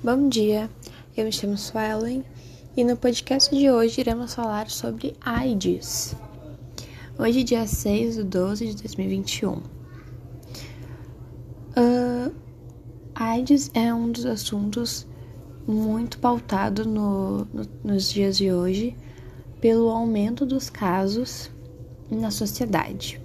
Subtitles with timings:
[0.00, 0.70] Bom dia,
[1.16, 2.24] eu me chamo Suelen
[2.76, 6.14] e no podcast de hoje iremos falar sobre AIDS.
[7.18, 9.54] Hoje, dia 6 de 12 de 2021.
[11.76, 12.32] Uh,
[13.12, 15.04] AIDS é um dos assuntos
[15.66, 18.96] muito pautado no, no, nos dias de hoje
[19.60, 21.50] pelo aumento dos casos
[22.08, 23.20] na sociedade.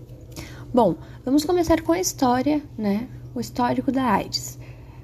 [0.74, 3.08] Bom, vamos começar com a história, né?
[3.36, 4.58] O histórico da AIDS.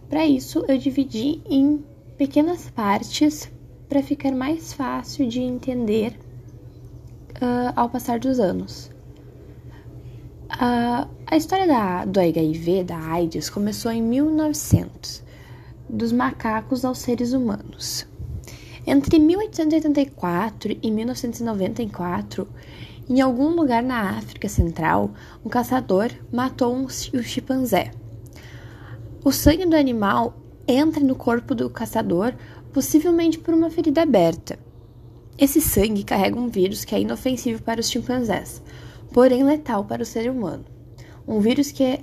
[0.10, 1.86] Para isso, eu dividi em
[2.18, 3.50] pequenas partes
[3.88, 6.17] para ficar mais fácil de entender
[7.36, 8.90] uh, ao passar dos anos.
[10.52, 15.23] Uh, a história da, do HIV, da AIDS, começou em 1900,
[15.88, 18.08] dos macacos aos seres humanos.
[18.88, 22.48] Entre 1884 e 1994,
[23.08, 25.12] em algum lugar na África Central,
[25.45, 27.91] um caçador matou um, um chimpanzé.
[29.23, 30.34] O sangue do animal
[30.66, 32.34] entra no corpo do caçador,
[32.72, 34.58] possivelmente por uma ferida aberta.
[35.38, 38.61] Esse sangue carrega um vírus que é inofensivo para os chimpanzés,
[39.11, 40.64] porém letal para o ser humano.
[41.28, 42.00] Um vírus que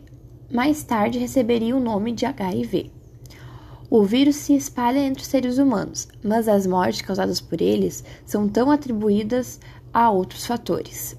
[0.53, 2.91] mais tarde receberia o nome de HIV.
[3.89, 8.47] O vírus se espalha entre os seres humanos, mas as mortes causadas por eles são
[8.47, 9.58] tão atribuídas
[9.92, 11.17] a outros fatores.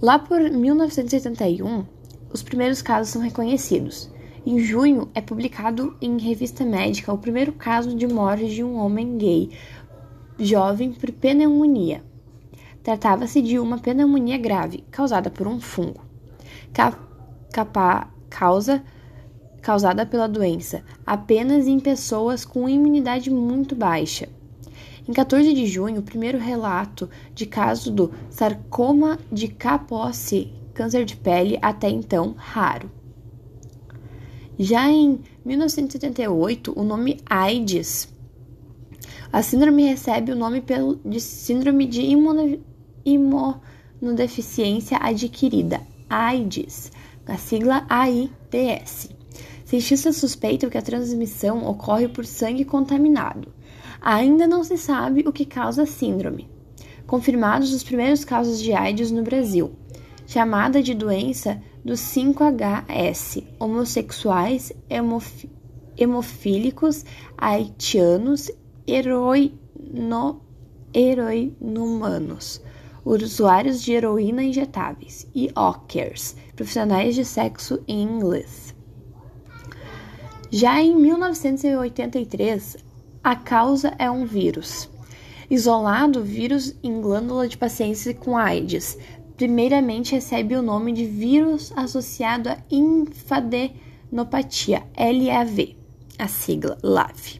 [0.00, 1.84] Lá por 1981,
[2.32, 4.14] os primeiros casos são reconhecidos.
[4.46, 9.18] Em junho, é publicado em revista médica o primeiro caso de morte de um homem
[9.18, 9.50] gay
[10.38, 12.04] jovem por pneumonia.
[12.80, 16.00] Tratava-se de uma pneumonia grave causada por um fungo.
[16.72, 18.84] Capa causa
[19.60, 24.28] causada pela doença apenas em pessoas com imunidade muito baixa.
[25.08, 31.16] Em 14 de junho, o primeiro relato de caso do sarcoma de Kaposi, câncer de
[31.16, 32.95] pele até então raro.
[34.58, 38.08] Já em 1978, o nome AIDS.
[39.30, 40.64] A síndrome recebe o nome
[41.04, 42.00] de Síndrome de
[43.04, 46.90] Imunodeficiência Adquirida, AIDS,
[47.26, 49.10] a sigla AIDS.
[49.66, 53.52] Cientistas suspeitam que a transmissão ocorre por sangue contaminado.
[54.00, 56.48] Ainda não se sabe o que causa a síndrome.
[57.06, 59.72] Confirmados os primeiros casos de AIDS no Brasil,
[60.26, 65.48] chamada de doença dos 5HS, homossexuais, hemof
[65.96, 67.04] hemofílicos,
[67.38, 68.50] haitianos,
[68.86, 70.42] heroino,
[70.92, 72.60] heroinumanos,
[73.02, 78.74] usuários de heroína injetáveis e hawkers, profissionais de sexo em inglês.
[80.50, 82.76] Já em 1983,
[83.22, 84.88] a causa é um vírus.
[85.50, 88.98] Isolado, vírus em glândula de pacientes com AIDS,
[89.36, 95.76] primeiramente recebe o nome de vírus associado à infadenopatia, LAV,
[96.18, 97.38] a sigla LAV.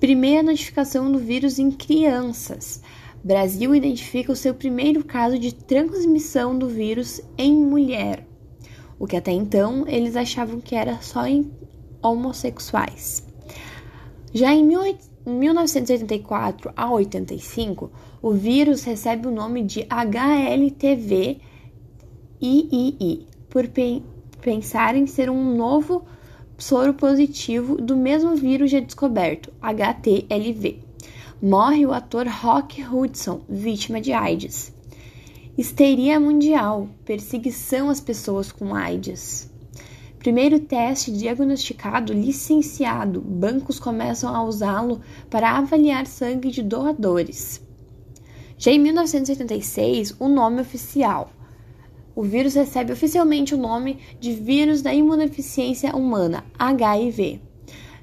[0.00, 2.80] Primeira notificação do vírus em crianças.
[3.22, 8.26] Brasil identifica o seu primeiro caso de transmissão do vírus em mulher,
[8.98, 11.50] o que até então eles achavam que era só em
[12.00, 13.26] homossexuais.
[14.32, 14.64] Já em
[15.28, 17.90] 1984 a 85,
[18.22, 21.40] o vírus recebe o nome de HLTV
[22.40, 24.02] III, por pe
[24.40, 26.04] pensar em ser um novo
[26.56, 30.78] soro positivo do mesmo vírus já descoberto, HTLV.
[31.40, 34.72] Morre o ator Rock Hudson, vítima de AIDS.
[35.56, 39.47] Histeria mundial, perseguição às pessoas com AIDS.
[40.28, 45.00] Primeiro teste diagnosticado licenciado, bancos começam a usá-lo
[45.30, 47.66] para avaliar sangue de doadores.
[48.58, 51.32] Já em 1986, o nome oficial.
[52.14, 57.40] O vírus recebe oficialmente o nome de vírus da imunodeficiência humana, HIV.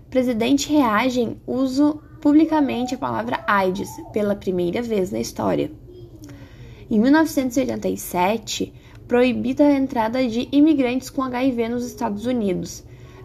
[0.10, 5.72] Presidente reage em uso publicamente a palavra AIDS pela primeira vez na história.
[6.90, 8.74] Em 1987,
[9.08, 12.84] proibida a entrada de imigrantes com HIV nos Estados Unidos.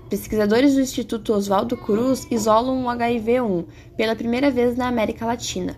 [0.09, 3.65] Pesquisadores do Instituto Oswaldo Cruz isolam o HIV-1
[3.97, 5.77] pela primeira vez na América Latina.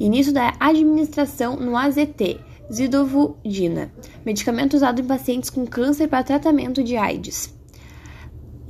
[0.00, 2.40] Início da administração no AZT,
[2.72, 3.92] zidovudina,
[4.24, 7.57] medicamento usado em pacientes com câncer para tratamento de AIDS.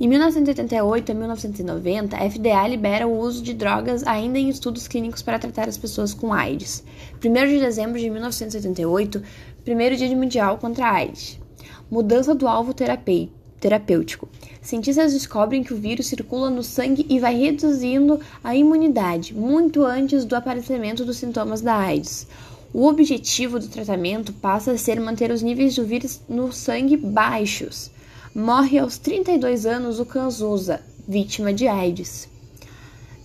[0.01, 5.21] Em 1988 a 1990, a FDA libera o uso de drogas ainda em estudos clínicos
[5.21, 6.85] para tratar as pessoas com AIDS.
[7.21, 9.21] 1 de dezembro de 1988,
[9.65, 11.37] primeiro dia mundial contra a AIDS.
[11.91, 14.29] Mudança do alvo terapêutico.
[14.61, 20.23] Cientistas descobrem que o vírus circula no sangue e vai reduzindo a imunidade muito antes
[20.23, 22.25] do aparecimento dos sintomas da AIDS.
[22.73, 27.91] O objetivo do tratamento passa a ser manter os níveis do vírus no sangue baixos.
[28.35, 32.29] Morre aos 32 anos o Cazuza, vítima de AIDS.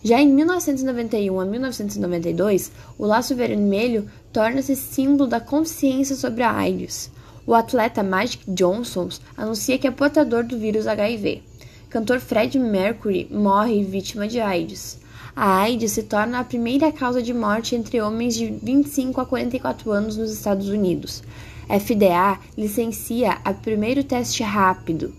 [0.02, 7.10] Já em 1991 a 1992, o laço vermelho torna-se símbolo da consciência sobre a AIDS.
[7.46, 11.42] O atleta Magic Johnson anuncia que é portador do vírus HIV.
[11.90, 14.98] Cantor Fred Mercury morre vítima de AIDS.
[15.36, 19.92] A AIDS se torna a primeira causa de morte entre homens de 25 a 44
[19.92, 21.22] anos nos Estados Unidos.
[21.68, 25.14] FDA licencia o primeiro teste rápido.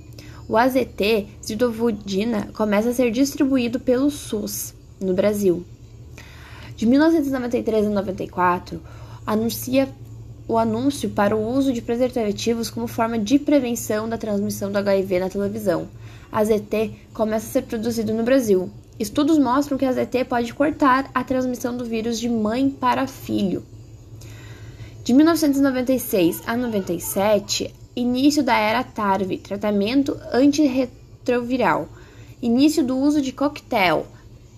[0.47, 5.65] O AZT zidovudina começa a ser distribuído pelo SUS no Brasil.
[6.75, 8.81] De 1993 a 94,
[9.25, 9.89] anuncia
[10.47, 15.19] o anúncio para o uso de preservativos como forma de prevenção da transmissão do HIV
[15.19, 15.87] na televisão.
[16.31, 18.69] A ZT começa a ser produzido no Brasil.
[18.99, 23.63] Estudos mostram que a ZT pode cortar a transmissão do vírus de mãe para filho.
[25.05, 31.87] De 1996 a 97, início da era TARV, tratamento antirretroviral.
[32.41, 34.07] Início do uso de coquetel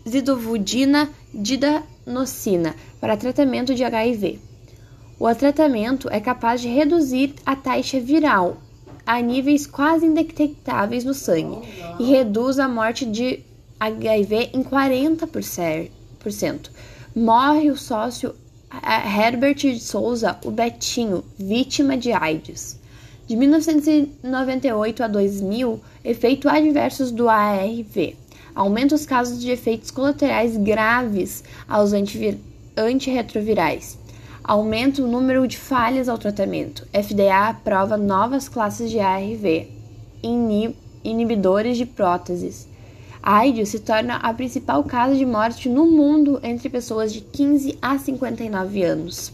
[0.07, 4.39] zidovudina didanocina para tratamento de HIV.
[5.19, 8.55] O tratamento é capaz de reduzir a taxa viral
[9.05, 11.67] a níveis quase indetectáveis no sangue
[11.99, 13.43] e reduz a morte de
[13.77, 16.69] HIV em 40%.
[17.13, 18.33] Morre o sócio
[18.69, 22.77] Herbert de Souza, o Betinho, vítima de AIDS.
[23.25, 28.15] De 1998 a 2000, efeitos adversos do ARV
[28.53, 33.99] aumenta os casos de efeitos colaterais graves aos antirretrovirais,
[34.43, 36.87] aumenta o número de falhas ao tratamento.
[36.91, 39.67] FDA aprova novas classes de ARV,
[41.03, 42.67] inibidores de próteses.
[43.27, 47.97] AIDS se torna a principal causa de morte no mundo entre pessoas de 15 a
[47.97, 49.33] 59 anos.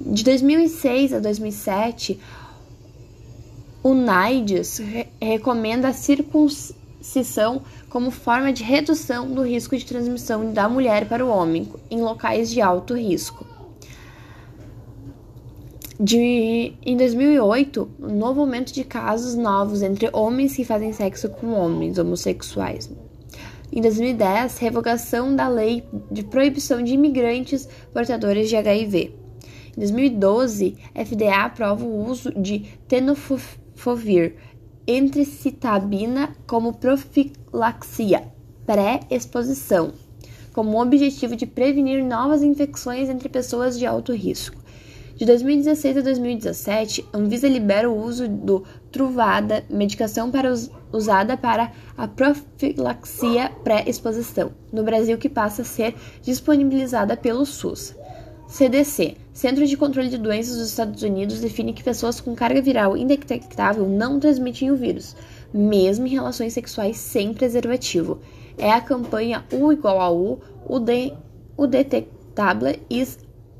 [0.00, 2.18] De 2006 a 2007,
[3.82, 4.80] o NIDES
[5.20, 7.60] recomenda a circuncisão
[7.90, 12.48] como forma de redução do risco de transmissão da mulher para o homem em locais
[12.48, 13.46] de alto risco.
[15.98, 21.52] De, em 2008, um novo aumento de casos novos entre homens que fazem sexo com
[21.52, 22.90] homens homossexuais.
[23.72, 29.14] Em 2010, revogação da lei de proibição de imigrantes portadores de HIV.
[29.74, 34.36] Em 2012, FDA aprova o uso de tenofovir
[34.86, 38.22] entre citabina como profilaxia
[38.66, 39.92] pré-exposição,
[40.52, 44.65] como objetivo de prevenir novas infecções entre pessoas de alto risco.
[45.16, 51.38] De 2016 a 2017, a Anvisa libera o uso do Truvada, medicação para us usada
[51.38, 57.94] para a profilaxia pré-exposição, no Brasil que passa a ser disponibilizada pelo SUS.
[58.46, 62.94] CDC, Centro de Controle de Doenças dos Estados Unidos, define que pessoas com carga viral
[62.94, 65.16] indetectável não transmitem o vírus,
[65.52, 68.18] mesmo em relações sexuais sem preservativo.
[68.58, 71.14] É a campanha U igual a U, o, de,
[71.56, 73.18] o detectable is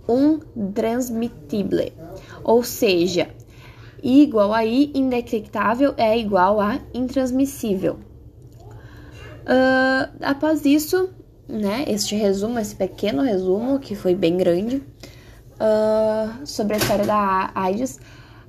[0.08, 1.93] untransmitible,
[2.44, 3.29] ou seja,
[4.03, 7.99] igual a I indetectável é igual a intransmissível.
[9.43, 11.08] Uh, após isso,
[11.49, 14.82] né, este resumo, esse pequeno resumo, que foi bem grande,
[15.56, 18.00] uh, sobre a história da AIDS,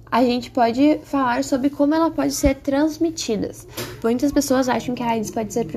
[0.09, 3.51] a gente pode falar sobre como ela pode ser transmitida.
[4.01, 5.67] Muitas pessoas acham que a AIDS pode ser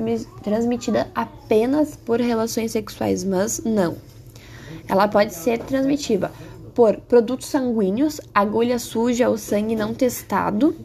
[0.41, 3.97] transmitida apenas por relações sexuais, mas não.
[4.87, 6.31] Ela pode ser transmitida
[6.73, 10.75] por produtos sanguíneos, agulha suja ou sangue não testado,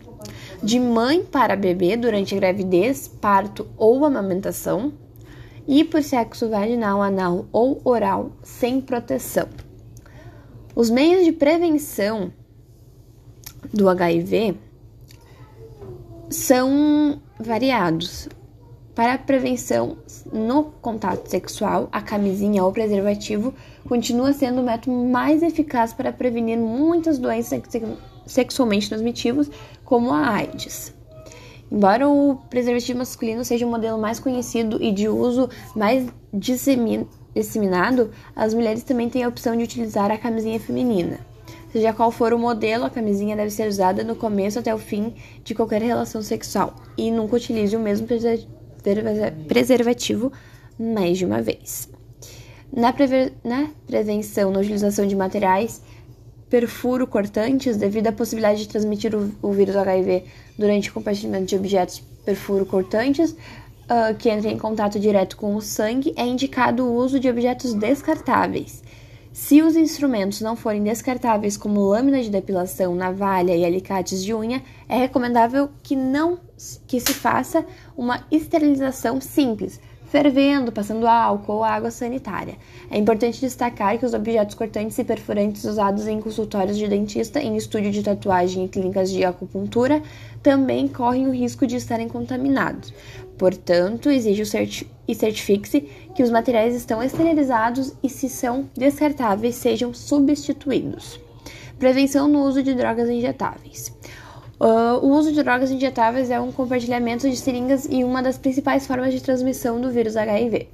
[0.62, 4.92] de mãe para bebê durante gravidez, parto ou amamentação,
[5.66, 9.48] e por sexo vaginal, anal ou oral sem proteção.
[10.74, 12.32] Os meios de prevenção
[13.72, 14.56] do HIV
[16.30, 18.28] são variados.
[18.96, 19.98] Para a prevenção
[20.32, 23.52] no contato sexual, a camisinha ou preservativo
[23.86, 27.60] continua sendo o método mais eficaz para prevenir muitas doenças
[28.24, 29.50] sexualmente transmissíveis,
[29.84, 30.94] como a AIDS.
[31.70, 38.54] Embora o preservativo masculino seja o modelo mais conhecido e de uso mais disseminado, as
[38.54, 41.20] mulheres também têm a opção de utilizar a camisinha feminina.
[41.70, 45.12] Seja qual for o modelo, a camisinha deve ser usada no começo até o fim
[45.44, 48.06] de qualquer relação sexual e nunca utilize o mesmo
[49.46, 50.32] preservativo
[50.78, 51.88] mais de uma vez.
[52.72, 52.94] Na,
[53.44, 55.80] na prevenção na utilização de materiais
[56.48, 60.24] perfuro cortantes, devido à possibilidade de transmitir o, o vírus HIV
[60.58, 65.60] durante o compartilhamento de objetos perfuro cortantes, uh, que entrem em contato direto com o
[65.60, 68.82] sangue, é indicado o uso de objetos descartáveis.
[69.38, 74.62] Se os instrumentos não forem descartáveis, como lâmina de depilação, navalha e alicates de unha,
[74.88, 76.38] é recomendável que não
[76.86, 77.62] que se faça
[77.94, 82.56] uma esterilização simples, fervendo, passando álcool ou água sanitária.
[82.90, 87.58] É importante destacar que os objetos cortantes e perfurantes usados em consultórios de dentista, em
[87.58, 90.02] estúdio de tatuagem e clínicas de acupuntura
[90.42, 92.90] também correm o risco de estarem contaminados.
[93.38, 95.82] Portanto, exige o certi e certifique-se
[96.14, 101.20] que os materiais estão esterilizados e, se são descartáveis, sejam substituídos.
[101.78, 103.94] Prevenção no uso de drogas injetáveis.
[104.58, 108.86] Uh, o uso de drogas injetáveis é um compartilhamento de seringas e uma das principais
[108.86, 110.68] formas de transmissão do vírus HIV.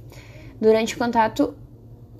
[0.61, 1.53] Durante o contato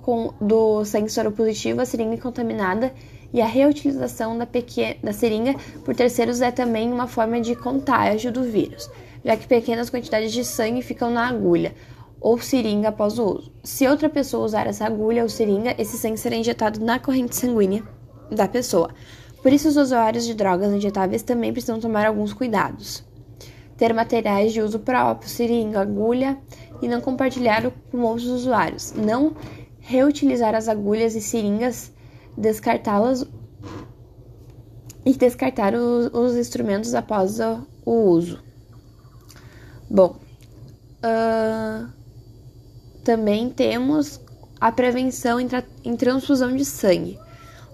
[0.02, 2.92] com, do sangue soropositivo, a seringa contaminada
[3.32, 8.30] e a reutilização da, pequena, da seringa por terceiros é também uma forma de contágio
[8.30, 8.90] do vírus,
[9.24, 11.74] já que pequenas quantidades de sangue ficam na agulha
[12.20, 13.52] ou seringa após o uso.
[13.62, 17.82] Se outra pessoa usar essa agulha ou seringa, esse sangue será injetado na corrente sanguínea
[18.30, 18.90] da pessoa.
[19.42, 23.04] Por isso, os usuários de drogas injetáveis também precisam tomar alguns cuidados.
[23.76, 26.38] Ter materiais de uso próprio, seringa, agulha
[26.80, 28.92] e não compartilhar com outros usuários.
[28.92, 29.36] Não
[29.80, 31.92] reutilizar as agulhas e seringas,
[32.38, 33.26] descartá-las
[35.04, 38.42] e descartar os, os, instrumentos após o, o uso.
[39.94, 40.16] Bom,
[41.04, 41.86] uh,
[43.04, 44.20] também temos
[44.60, 45.46] a prevenção em,
[45.84, 47.16] em transfusão de sangue.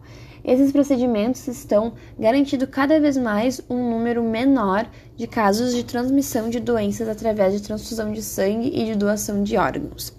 [0.45, 6.59] Esses procedimentos estão garantindo cada vez mais um número menor de casos de transmissão de
[6.59, 10.13] doenças através de transfusão de sangue e de doação de órgãos.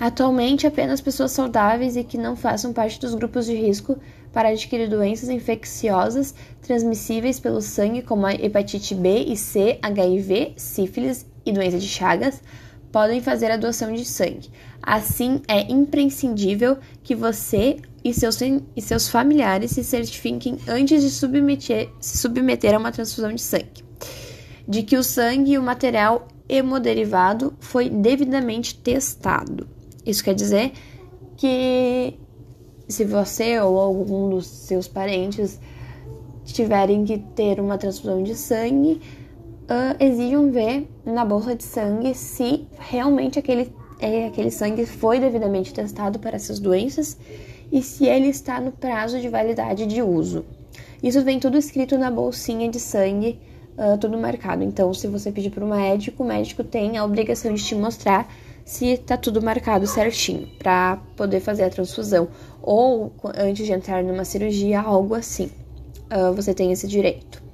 [0.00, 3.98] Atualmente, apenas pessoas saudáveis e que não façam parte dos grupos de risco
[4.32, 11.26] para adquirir doenças infecciosas transmissíveis pelo sangue, como a hepatite B e C, HIV, sífilis
[11.44, 12.40] e doença de Chagas,
[12.92, 14.50] podem fazer a doação de sangue.
[14.82, 21.90] Assim, é imprescindível que você e seus, e seus familiares se certifiquem antes de submeter,
[22.00, 23.84] se submeter a uma transfusão de sangue,
[24.66, 29.68] de que o sangue e o material hemoderivado foi devidamente testado.
[30.04, 30.72] Isso quer dizer
[31.36, 32.18] que
[32.88, 35.60] se você ou algum dos seus parentes
[36.44, 39.00] tiverem que ter uma transfusão de sangue,
[39.70, 45.72] uh, exijam ver na bolsa de sangue se realmente aquele, é, aquele sangue foi devidamente
[45.72, 47.16] testado para essas doenças
[47.70, 50.44] e se ele está no prazo de validade de uso.
[51.00, 53.40] Isso vem tudo escrito na bolsinha de sangue,
[53.78, 54.64] uh, tudo marcado.
[54.64, 58.30] Então, se você pedir para o médico, o médico tem a obrigação de te mostrar
[58.64, 62.28] se está tudo marcado certinho para poder fazer a transfusão
[62.60, 65.50] ou antes de entrar numa cirurgia, algo assim.
[66.12, 67.49] Uh, você tem esse direito.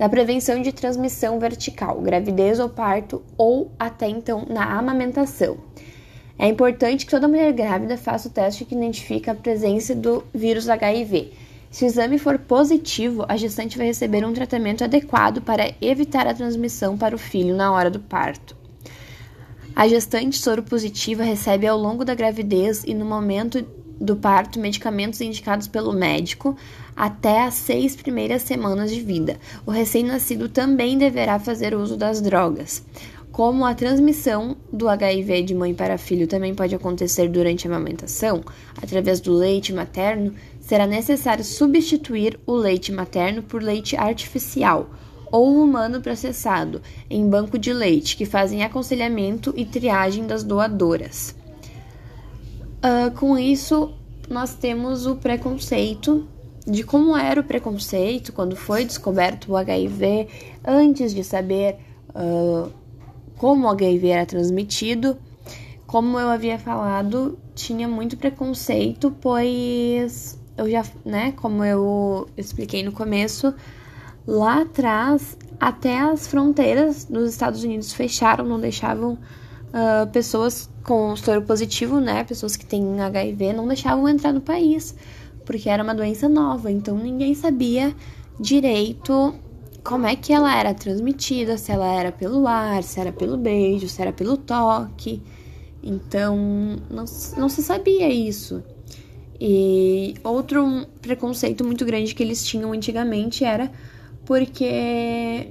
[0.00, 5.58] Na prevenção de transmissão vertical, gravidez ou parto ou até então na amamentação.
[6.38, 10.70] É importante que toda mulher grávida faça o teste que identifica a presença do vírus
[10.70, 11.34] HIV.
[11.70, 16.32] Se o exame for positivo, a gestante vai receber um tratamento adequado para evitar a
[16.32, 18.56] transmissão para o filho na hora do parto.
[19.76, 23.62] A gestante soro positiva recebe ao longo da gravidez e no momento
[24.00, 26.56] do parto medicamentos indicados pelo médico
[27.00, 29.38] até as seis primeiras semanas de vida.
[29.64, 32.84] O recém-nascido também deverá fazer uso das drogas.
[33.32, 38.42] Como a transmissão do HIV de mãe para filho também pode acontecer durante a amamentação,
[38.76, 44.90] através do leite materno, será necessário substituir o leite materno por leite artificial
[45.32, 51.34] ou humano processado em banco de leite, que fazem aconselhamento e triagem das doadoras.
[52.84, 53.94] Uh, com isso,
[54.28, 56.28] nós temos o preconceito
[56.70, 60.28] de como era o preconceito quando foi descoberto o HIV,
[60.64, 61.76] antes de saber
[62.10, 62.70] uh,
[63.36, 65.16] como o HIV era transmitido.
[65.86, 72.92] Como eu havia falado, tinha muito preconceito, pois eu já, né, como eu expliquei no
[72.92, 73.52] começo,
[74.26, 81.42] Lá atrás, até as fronteiras dos Estados Unidos fecharam, não deixavam uh, pessoas com soro
[81.42, 82.22] positivo, né?
[82.24, 84.94] Pessoas que têm HIV, não deixavam entrar no país,
[85.50, 87.92] porque era uma doença nova, então ninguém sabia
[88.38, 89.34] direito
[89.82, 93.88] como é que ela era transmitida, se ela era pelo ar, se era pelo beijo,
[93.88, 95.20] se era pelo toque.
[95.82, 96.36] Então,
[96.88, 97.04] não,
[97.36, 98.62] não se sabia isso.
[99.40, 103.72] E outro preconceito muito grande que eles tinham antigamente era
[104.24, 105.48] porque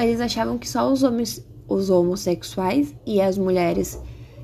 [0.00, 4.00] eles achavam que só os, homens, os homossexuais e as mulheres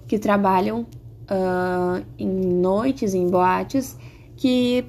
[0.06, 0.86] que trabalham
[1.24, 3.96] uh, em noites, em boates,
[4.36, 4.84] que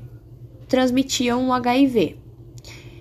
[0.67, 2.17] transmitiam o HIV.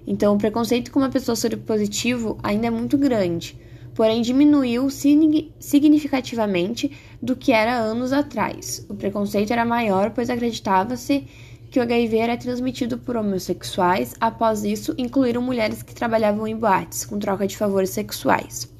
[0.06, 3.58] Então, o preconceito com uma pessoa soropositivo ainda é muito grande,
[3.94, 6.90] porém diminuiu significativamente
[7.22, 8.84] do que era anos atrás.
[8.88, 11.26] O preconceito era maior, pois acreditava-se
[11.70, 14.14] que o HIV era transmitido por homossexuais.
[14.20, 18.72] Após isso, incluíram mulheres que trabalhavam em boates, com troca de favores sexuais.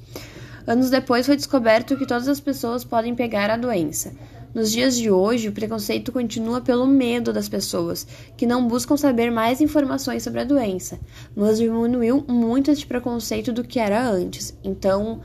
[0.67, 4.13] Anos depois, foi descoberto que todas as pessoas podem pegar a doença.
[4.55, 8.07] Nos dias de hoje, o preconceito continua pelo medo das pessoas,
[8.37, 10.97] que não buscam saber mais informações sobre a doença,
[11.35, 14.57] mas diminuiu muito esse preconceito do que era antes.
[14.63, 15.19] Então,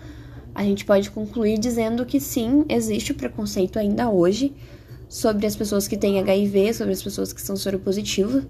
[0.53, 4.53] a gente pode concluir dizendo que sim, existe o preconceito ainda hoje
[5.09, 8.45] sobre as pessoas que têm HIV, sobre as pessoas que são soropositivas,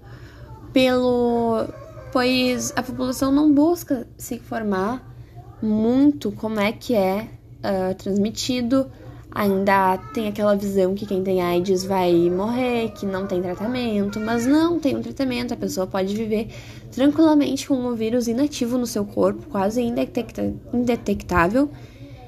[0.73, 1.67] pelo
[2.11, 5.15] pois a população não busca se informar
[5.61, 7.27] muito como é que é
[7.59, 8.91] uh, transmitido
[9.33, 14.45] ainda tem aquela visão que quem tem AIDS vai morrer, que não tem tratamento, mas
[14.45, 16.49] não tem um tratamento, a pessoa pode viver
[16.91, 21.69] tranquilamente com um vírus inativo no seu corpo, quase indetectável.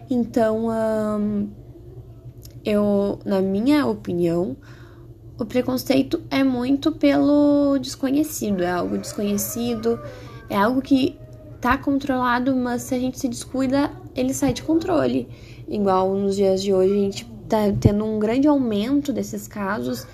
[0.09, 0.67] Então,
[2.63, 4.55] eu, na minha opinião,
[5.37, 9.99] o preconceito é muito pelo desconhecido, é algo desconhecido,
[10.49, 11.17] é algo que
[11.59, 15.27] tá controlado, mas se a gente se descuida, ele sai de controle.
[15.67, 20.05] Igual nos dias de hoje, a gente tá tendo um grande aumento desses casos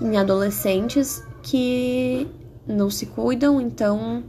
[0.00, 2.26] em adolescentes que
[2.66, 4.22] não se cuidam, então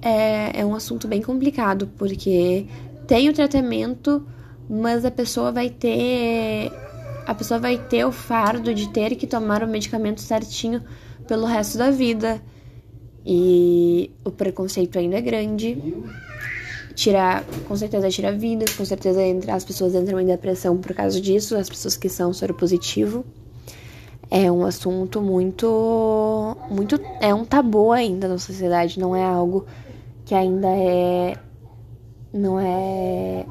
[0.00, 2.66] é, é um assunto bem complicado, porque
[3.06, 4.26] tem o tratamento,
[4.68, 6.70] mas a pessoa vai ter.
[7.26, 10.82] A pessoa vai ter o fardo de ter que tomar o medicamento certinho
[11.26, 12.42] pelo resto da vida.
[13.24, 15.78] E o preconceito ainda é grande
[16.94, 21.56] tira, com certeza tira vidas, com certeza as pessoas entram em depressão por causa disso,
[21.56, 23.24] as pessoas que são soropositivo.
[24.30, 29.66] É um assunto muito muito é um tabu ainda na sociedade, não é algo
[30.24, 31.36] que ainda é
[32.32, 33.44] não é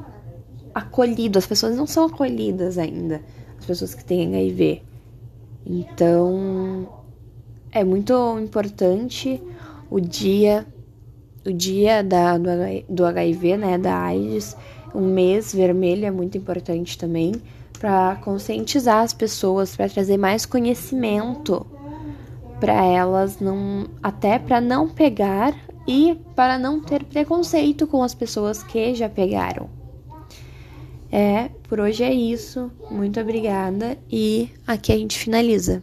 [0.74, 3.22] acolhido, as pessoas não são acolhidas ainda,
[3.58, 4.82] as pessoas que têm HIV.
[5.64, 6.88] Então,
[7.70, 9.40] é muito importante
[9.88, 10.66] o dia
[11.44, 12.50] o dia da, do,
[12.88, 14.56] do HIV, né, da AIDS,
[14.94, 17.32] um mês vermelho é muito importante também
[17.78, 21.66] para conscientizar as pessoas, para trazer mais conhecimento
[22.62, 25.52] para elas não até para não pegar
[25.84, 29.68] e para não ter preconceito com as pessoas que já pegaram.
[31.10, 32.70] É, por hoje é isso.
[32.88, 35.82] Muito obrigada e aqui a gente finaliza.